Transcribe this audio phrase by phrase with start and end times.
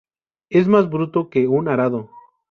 [0.49, 2.09] Es más bruto que un arado